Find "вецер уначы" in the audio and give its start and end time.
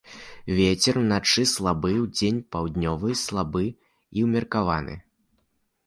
0.59-1.43